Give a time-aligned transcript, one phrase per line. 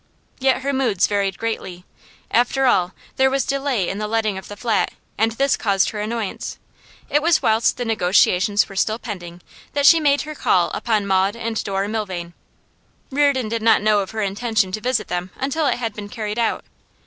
[0.39, 1.85] Yet her moods varied greatly.
[2.31, 5.99] After all, there was delay in the letting of the flat, and this caused her
[6.01, 6.57] annoyance.
[7.07, 9.41] It was whilst the negotiations were still pending
[9.73, 12.33] that she made her call upon Maud and Dora Milvain;
[13.11, 16.39] Reardon did not know of her intention to visit them until it had been carried
[16.39, 16.65] out.